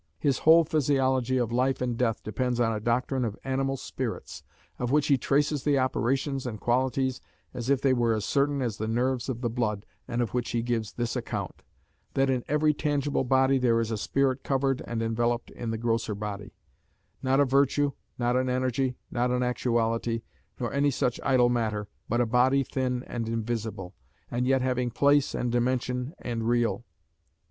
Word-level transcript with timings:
His 0.17 0.39
whole 0.39 0.63
physiology 0.63 1.37
of 1.37 1.51
life 1.51 1.79
and 1.79 1.95
death 1.95 2.23
depends 2.23 2.59
on 2.59 2.73
a 2.75 2.79
doctrine 2.79 3.23
of 3.23 3.37
animal 3.43 3.77
spirits, 3.77 4.41
of 4.79 4.89
which 4.89 5.05
he 5.09 5.15
traces 5.19 5.63
the 5.63 5.77
operations 5.77 6.47
and 6.47 6.59
qualities 6.59 7.21
as 7.53 7.69
if 7.69 7.81
they 7.81 7.93
were 7.93 8.15
as 8.15 8.25
certain 8.25 8.63
as 8.63 8.77
the 8.77 8.87
nerves 8.87 9.29
or 9.29 9.35
the 9.35 9.47
blood, 9.51 9.85
and 10.07 10.19
of 10.19 10.33
which 10.33 10.49
he 10.53 10.63
gives 10.63 10.93
this 10.93 11.15
account 11.15 11.61
"that 12.15 12.31
in 12.31 12.43
every 12.47 12.73
tangible 12.73 13.23
body 13.23 13.59
there 13.59 13.79
is 13.79 13.91
a 13.91 13.95
spirit 13.97 14.43
covered 14.43 14.81
and 14.87 15.03
enveloped 15.03 15.51
in 15.51 15.69
the 15.69 15.77
grosser 15.77 16.15
body;" 16.15 16.55
"not 17.21 17.39
a 17.39 17.45
virtue, 17.45 17.91
not 18.17 18.35
an 18.35 18.49
energy, 18.49 18.95
not 19.11 19.29
an 19.29 19.43
actuality, 19.43 20.23
nor 20.59 20.73
any 20.73 20.89
such 20.89 21.19
idle 21.23 21.47
matter, 21.47 21.87
but 22.09 22.19
a 22.19 22.25
body 22.25 22.63
thin 22.63 23.03
and 23.03 23.29
invisible, 23.29 23.93
and 24.31 24.47
yet 24.47 24.63
having 24.63 24.89
place 24.89 25.35
and 25.35 25.51
dimension, 25.51 26.15
and 26.17 26.47
real." 26.49 26.83